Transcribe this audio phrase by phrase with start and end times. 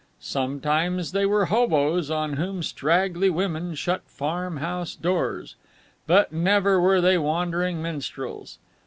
[0.19, 5.53] Sometimes they were hoboes on whom straggly women shut farm house doors.
[6.07, 8.57] But never were they wandering minstrels.